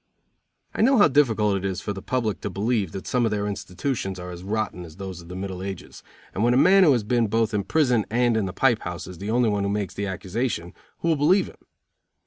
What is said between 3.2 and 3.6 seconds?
of their